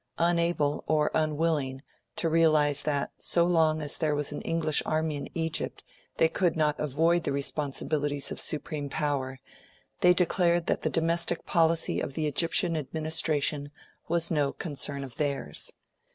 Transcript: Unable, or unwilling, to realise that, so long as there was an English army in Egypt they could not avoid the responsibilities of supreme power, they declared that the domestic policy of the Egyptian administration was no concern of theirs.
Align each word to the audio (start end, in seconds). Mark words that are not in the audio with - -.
Unable, 0.17 0.83
or 0.87 1.11
unwilling, 1.13 1.83
to 2.15 2.27
realise 2.27 2.81
that, 2.81 3.11
so 3.19 3.45
long 3.45 3.83
as 3.83 3.99
there 3.99 4.15
was 4.15 4.31
an 4.31 4.41
English 4.41 4.81
army 4.83 5.15
in 5.15 5.29
Egypt 5.37 5.83
they 6.17 6.27
could 6.27 6.55
not 6.57 6.79
avoid 6.79 7.23
the 7.23 7.31
responsibilities 7.31 8.31
of 8.31 8.39
supreme 8.39 8.89
power, 8.89 9.39
they 9.99 10.15
declared 10.15 10.65
that 10.65 10.81
the 10.81 10.89
domestic 10.89 11.45
policy 11.45 11.99
of 11.99 12.15
the 12.15 12.25
Egyptian 12.25 12.75
administration 12.75 13.69
was 14.07 14.31
no 14.31 14.51
concern 14.53 15.03
of 15.03 15.17
theirs. 15.17 15.71